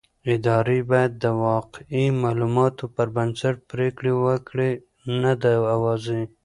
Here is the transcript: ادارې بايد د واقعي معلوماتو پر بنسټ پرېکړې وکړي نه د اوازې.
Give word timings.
ادارې 0.35 0.79
بايد 0.89 1.11
د 1.23 1.25
واقعي 1.47 2.05
معلوماتو 2.23 2.85
پر 2.95 3.07
بنسټ 3.15 3.55
پرېکړې 3.71 4.13
وکړي 4.25 4.71
نه 5.21 5.31
د 5.43 5.45
اوازې. 5.75 6.21